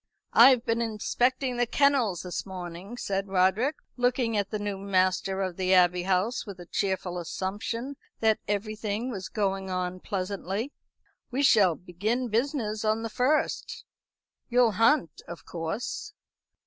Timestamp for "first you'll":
13.11-14.71